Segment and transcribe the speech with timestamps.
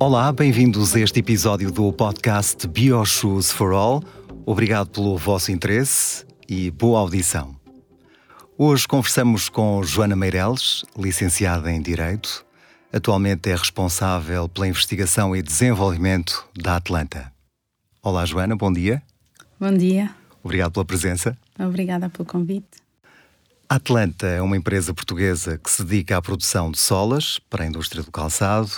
[0.00, 4.02] Olá, bem-vindos a este episódio do podcast BioShoes for All.
[4.46, 7.54] Obrigado pelo vosso interesse e boa audição.
[8.56, 12.46] Hoje conversamos com Joana Meireles, licenciada em Direito.
[12.92, 17.30] Atualmente é responsável pela investigação e desenvolvimento da Atlanta.
[18.02, 19.02] Olá, Joana, bom dia.
[19.60, 20.17] Bom dia.
[20.48, 21.36] Obrigado pela presença.
[21.58, 22.78] Obrigada pelo convite.
[23.68, 27.66] A Atlanta é uma empresa portuguesa que se dedica à produção de solas para a
[27.66, 28.70] indústria do calçado,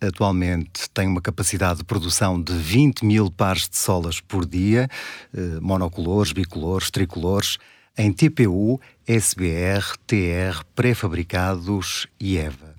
[0.00, 4.88] atualmente tem uma capacidade de produção de 20 mil pares de solas por dia,
[5.36, 7.58] eh, monocolores, bicolores, tricolores,
[7.98, 12.74] em TPU, SBR, TR, pré-fabricados e EVA.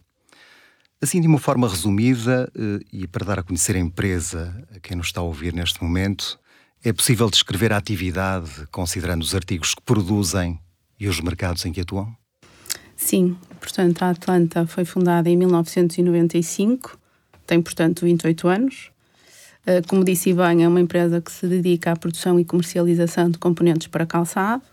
[1.00, 4.98] Assim, de uma forma resumida, eh, e para dar a conhecer a empresa a quem
[4.98, 6.40] nos está a ouvir neste momento,
[6.84, 10.60] é possível descrever a atividade considerando os artigos que produzem
[11.00, 12.16] e os mercados em que atuam?
[12.96, 17.00] Sim, portanto, a Atlanta foi fundada em 1995
[17.46, 18.92] tem, portanto, 28 anos.
[19.66, 23.38] Eh, como disse bem, é uma empresa que se dedica à produção e comercialização de
[23.38, 24.64] componentes para calçado.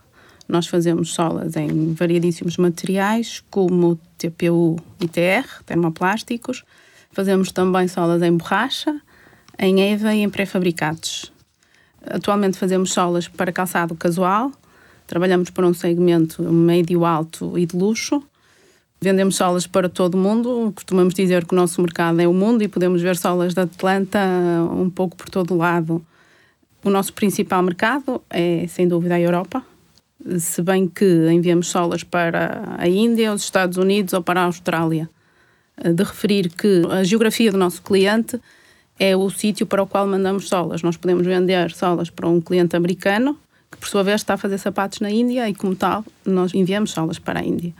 [0.49, 6.65] Nós fazemos solas em variedíssimos materiais, como TPU e TR, termoplásticos.
[7.13, 9.01] Fazemos também solas em borracha,
[9.59, 11.33] em EVA e em pré-fabricados.
[12.07, 14.53] Atualmente fazemos solas para calçado casual.
[15.07, 18.23] Trabalhamos para um segmento médio-alto e de luxo.
[19.01, 20.73] Vendemos solas para todo o mundo.
[20.75, 24.21] Costumamos dizer que o nosso mercado é o mundo e podemos ver solas da Atlanta
[24.73, 26.05] um pouco por todo o lado.
[26.85, 29.65] O nosso principal mercado é, sem dúvida, a Europa.
[30.39, 35.09] Se bem que enviamos solas para a Índia, os Estados Unidos ou para a Austrália.
[35.83, 38.39] De referir que a geografia do nosso cliente
[39.01, 40.83] é o sítio para o qual mandamos solas.
[40.83, 43.37] Nós podemos vender solas para um cliente americano,
[43.71, 46.91] que por sua vez está a fazer sapatos na Índia, e como tal, nós enviamos
[46.91, 47.73] solas para a Índia.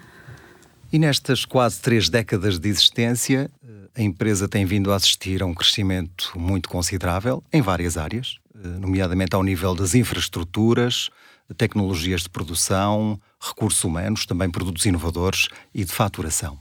[0.91, 3.51] E nestas quase três décadas de existência,
[3.95, 8.67] a empresa tem vindo a assistir a um crescimento muito considerável em várias áreas, eh,
[8.67, 11.11] nomeadamente ao nível das infraestruturas,
[11.57, 16.59] tecnologias de produção, recursos humanos, também produtos inovadores e de faturação.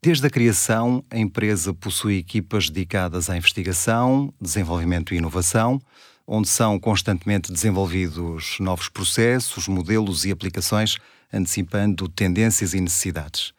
[0.00, 5.80] Desde a criação, a empresa possui equipas dedicadas à investigação, desenvolvimento e inovação,
[6.24, 10.98] onde são constantemente desenvolvidos novos processos, modelos e aplicações
[11.32, 13.52] antecipando tendências e necessidades.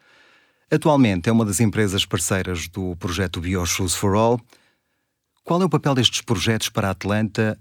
[0.71, 4.39] Atualmente é uma das empresas parceiras do projeto BioShoes for All.
[5.43, 7.59] Qual é o papel destes projetos para a Atlanta,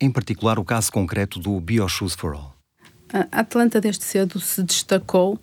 [0.00, 2.54] em particular o caso concreto do BioShoes for All?
[3.12, 5.40] A Atlanta desde cedo se destacou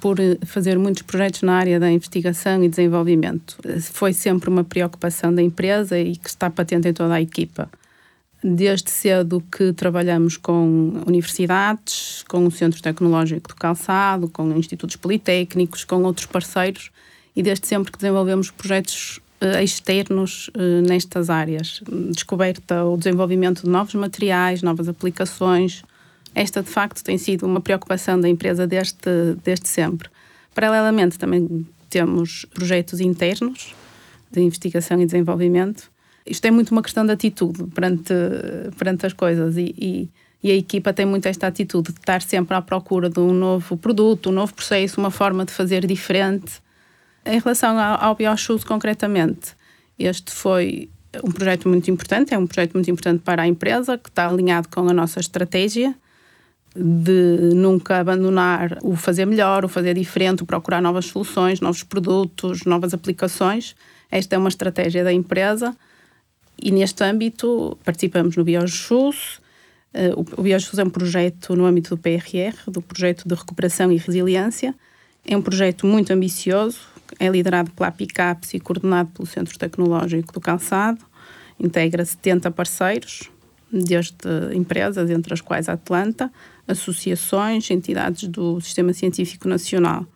[0.00, 0.16] por
[0.46, 3.56] fazer muitos projetos na área da investigação e desenvolvimento.
[3.92, 7.68] Foi sempre uma preocupação da empresa e que está patente em toda a equipa
[8.42, 15.84] desde cedo que trabalhamos com universidades, com o Centro Tecnológico do Calçado, com institutos politécnicos,
[15.84, 16.90] com outros parceiros
[17.36, 20.50] e desde sempre que desenvolvemos projetos uh, externos
[20.86, 21.82] nestas áreas.
[22.10, 25.82] Descoberta ou desenvolvimento de novos materiais, novas aplicações.
[26.34, 30.08] Esta, de facto, tem sido uma preocupação da empresa desde, desde sempre.
[30.54, 33.74] Paralelamente, também temos projetos internos
[34.30, 35.90] de investigação e desenvolvimento
[36.26, 38.14] isto é muito uma questão de atitude perante,
[38.78, 40.08] perante as coisas e, e,
[40.42, 43.76] e, a equipa tem muito esta atitude de estar sempre à procura de um novo
[43.76, 46.62] produto, um novo processo, uma forma de fazer diferente.
[47.24, 49.54] Em relação ao, ao BioShoes concretamente,
[49.98, 50.88] este foi
[51.24, 54.68] um projeto muito importante, é um projeto muito importante para a empresa, que está alinhado
[54.68, 55.94] com a nossa estratégia
[56.74, 62.64] de nunca abandonar o fazer melhor, o fazer diferente, o procurar novas soluções, novos produtos,
[62.64, 63.74] novas aplicações.
[64.10, 65.76] Esta é uma estratégia da empresa
[66.60, 69.40] e neste âmbito participamos no BioJus.
[69.92, 73.96] Uh, o BioJus é um projeto no âmbito do PRR, do Projeto de Recuperação e
[73.96, 74.74] Resiliência.
[75.24, 76.78] É um projeto muito ambicioso,
[77.18, 81.04] é liderado pela APICAPS e coordenado pelo Centro Tecnológico do Calçado.
[81.58, 83.30] Integra 70 parceiros,
[83.72, 86.30] desde empresas, entre as quais a Atlanta,
[86.66, 90.06] associações, entidades do Sistema Científico Nacional.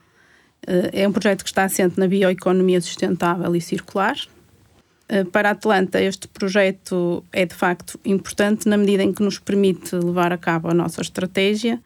[0.67, 4.17] Eh, é um projeto que está assente na bioeconomia sustentável e circular,
[5.09, 9.39] eh, para a Atlanta, este projeto é de facto importante na medida em que nos
[9.39, 11.81] permite levar a cabo a nossa estratégia,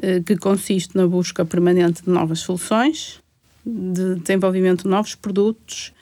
[0.00, 3.20] eh, que consiste na busca permanente de novas soluções,
[3.64, 5.92] de desenvolvimento de novos produtos,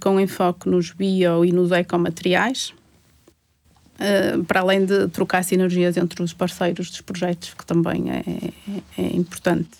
[0.00, 2.72] com enfoque nos bio e nos ecomateriais,
[4.46, 8.22] para além de trocar sinergias entre os parceiros dos projetos, que também é,
[8.98, 9.70] é, é importante.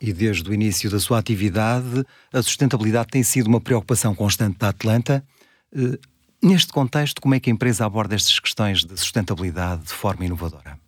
[0.00, 4.68] E desde o início da sua atividade, a sustentabilidade tem sido uma preocupação constante da
[4.68, 5.24] Atlanta.
[5.74, 5.98] Eh,
[6.40, 10.78] neste contexto, como é que a empresa aborda estas questões de sustentabilidade de forma inovadora?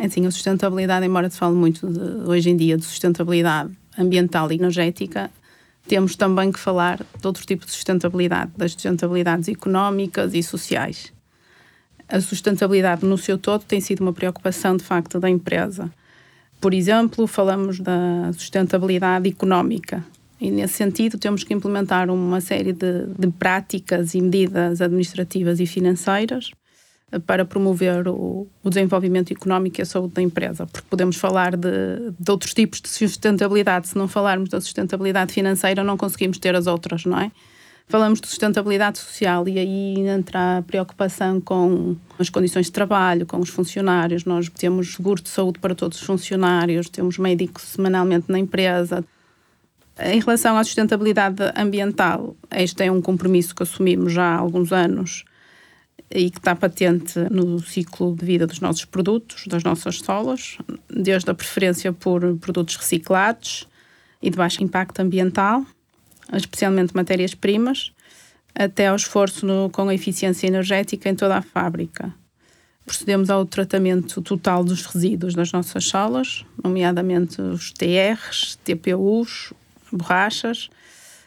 [0.00, 4.50] É assim, a sustentabilidade, embora se fale muito de, hoje em dia de sustentabilidade ambiental
[4.50, 5.30] e energética,
[5.86, 11.12] temos também que falar de outro tipo de sustentabilidade, das sustentabilidades económicas e sociais.
[12.10, 15.90] A sustentabilidade no seu todo tem sido uma preocupação de facto da empresa.
[16.60, 20.04] Por exemplo, falamos da sustentabilidade económica.
[20.40, 25.66] E nesse sentido, temos que implementar uma série de, de práticas e medidas administrativas e
[25.66, 26.50] financeiras
[27.26, 32.10] para promover o, o, desenvolvimento económico e a saúde da empresa, porque podemos falar de,
[32.18, 33.88] de, outros tipos de sustentabilidade.
[33.88, 37.30] Se não falarmos da sustentabilidade financeira, não conseguimos ter as outras, não é?
[37.90, 43.38] Falamos de sustentabilidade social e aí entra a preocupação com as condições de trabalho, com
[43.40, 44.24] os funcionários.
[44.24, 49.04] Nós temos seguro de saúde para todos os funcionários, temos médicos semanalmente na empresa.
[49.98, 55.24] Em relação à sustentabilidade ambiental, este é um compromisso que assumimos já há alguns anos
[56.08, 60.58] e que está patente no ciclo de vida dos nossos produtos, das nossas solas,
[60.88, 63.66] desde a preferência por produtos reciclados
[64.22, 65.66] e de baixo impacto ambiental,
[66.32, 67.92] especialmente matérias-primas,
[68.54, 72.12] até ao esforço no, com a eficiência energética em toda a fábrica.
[72.84, 79.52] Procedemos ao tratamento total dos resíduos das nossas salas, nomeadamente os TRs, TPUs,
[79.92, 80.68] borrachas,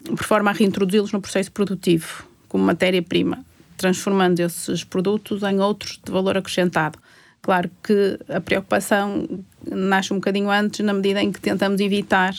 [0.03, 3.44] por forma a reintroduzi-los no processo produtivo como matéria-prima,
[3.77, 6.99] transformando esses produtos em outros de valor acrescentado.
[7.41, 9.27] Claro que a preocupação
[9.69, 12.33] nasce um bocadinho antes, na medida em que tentamos evitar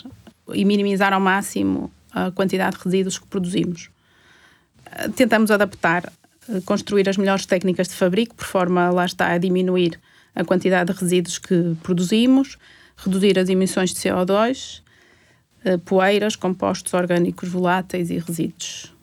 [0.53, 3.91] e minimizar ao máximo a quantidade de resíduos que produzimos.
[5.17, 6.13] Tentamos adaptar,
[6.65, 9.99] construir as melhores técnicas de fabrico, por forma, lá está, a diminuir
[10.35, 12.59] a quantidade de resíduos que produzimos,
[12.97, 14.83] reduzir as emissões de CO2,
[15.65, 18.95] eh, poeiras, compostos orgânicos voláteis e resíduos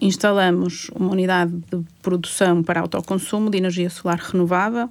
[0.00, 4.88] instalamos uma unidade de produção para autoconsumo de energia solar renovável,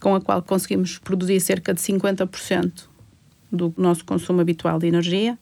[0.00, 2.88] com a qual conseguimos produzir cerca de 50%
[3.50, 5.38] do nosso consumo habitual de energia.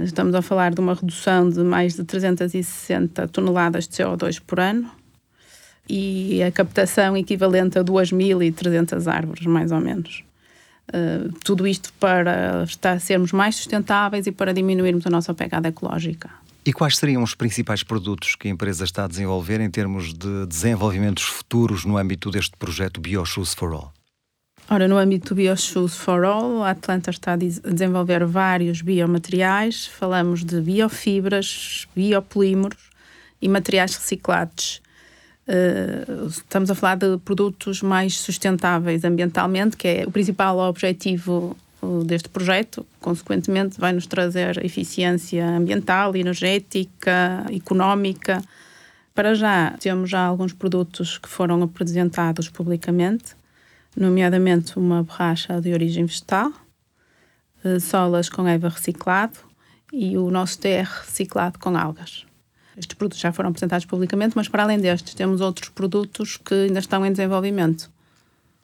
[0.00, 4.90] Estamos a falar de uma redução de mais de 360 toneladas de CO2 por ano
[5.88, 10.22] e a captação equivalente a 2.300 árvores, mais ou menos.
[10.88, 16.30] Uh, tudo isto para estar, sermos mais sustentáveis e para diminuirmos a nossa pegada ecológica.
[16.64, 20.46] E quais seriam os principais produtos que a empresa está a desenvolver em termos de
[20.46, 23.97] desenvolvimentos futuros no âmbito deste projeto BioShoes for All?
[24.70, 29.86] Ora, no âmbito do BioShoes for All, a Atlanta está a desenvolver vários biomateriais.
[29.86, 32.90] Falamos de biofibras, biopolímeros
[33.40, 34.82] e materiais reciclados.
[35.48, 41.56] Uh, estamos a falar de produtos mais sustentáveis ambientalmente, que é o principal objetivo
[42.04, 48.42] deste projeto, consequentemente, vai nos trazer eficiência ambiental, energética, económica.
[49.14, 53.37] Para já, temos já alguns produtos que foram apresentados publicamente,
[53.96, 56.52] nomeadamente uma borracha de origem vegetal,
[57.64, 59.38] eh, solas com eva reciclado
[59.92, 62.26] e o nosso TR reciclado com algas.
[62.76, 66.78] Estes produtos já foram apresentados publicamente, mas para além destes, temos outros produtos que ainda
[66.78, 67.90] estão em desenvolvimento.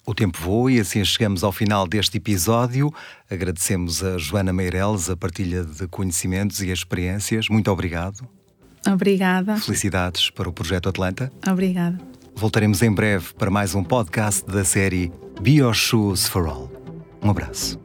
[0.06, 2.92] O tempo voa e assim chegamos ao final deste episódio.
[3.28, 7.48] Agradecemos a Joana Meireles a partilha de conhecimentos e experiências.
[7.48, 8.28] Muito obrigado.
[8.86, 9.56] Obrigada.
[9.56, 11.32] Felicidades para o Projeto Atlanta.
[11.46, 11.98] Obrigada.
[12.36, 16.70] Voltaremos em breve para mais um podcast da série BioShoes for All.
[17.22, 17.78] Um abraço.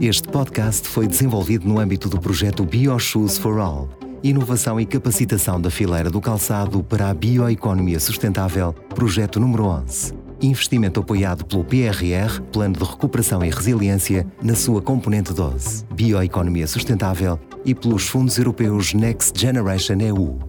[0.00, 3.88] Este podcast foi desenvolvido no âmbito do projeto BioShoes for All
[4.22, 10.12] Inovação e capacitação da fileira do calçado para a bioeconomia sustentável, projeto número 11.
[10.42, 17.38] Investimento apoiado pelo PRR, Plano de Recuperação e Resiliência, na sua componente 12, Bioeconomia Sustentável,
[17.64, 20.47] e pelos fundos europeus Next Generation EU.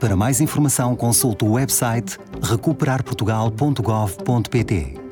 [0.00, 5.08] Para mais informação, consulte o website recuperarportugal.gov.pt.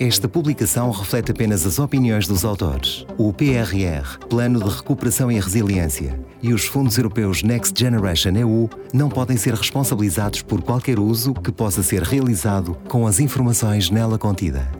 [0.00, 3.04] Esta publicação reflete apenas as opiniões dos autores.
[3.18, 9.08] O PRR, Plano de Recuperação e Resiliência, e os fundos europeus Next Generation EU não
[9.08, 14.70] podem ser responsabilizados por qualquer uso que possa ser realizado com as informações nela contida.